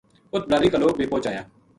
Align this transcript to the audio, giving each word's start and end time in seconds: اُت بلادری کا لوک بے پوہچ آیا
اُت 0.33 0.43
بلادری 0.47 0.69
کا 0.71 0.77
لوک 0.81 0.95
بے 0.99 1.05
پوہچ 1.11 1.23
آیا 1.31 1.43